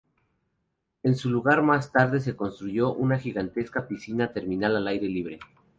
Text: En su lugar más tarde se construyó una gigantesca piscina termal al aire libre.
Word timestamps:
En 1.03 1.15
su 1.15 1.29
lugar 1.29 1.61
más 1.61 1.91
tarde 1.91 2.21
se 2.21 2.35
construyó 2.35 2.91
una 2.91 3.19
gigantesca 3.19 3.87
piscina 3.87 4.33
termal 4.33 4.75
al 4.75 4.87
aire 4.87 5.07
libre. 5.07 5.39